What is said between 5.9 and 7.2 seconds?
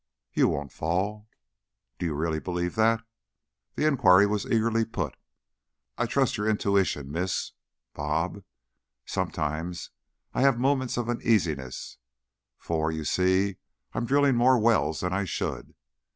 "I'd trust your intuition,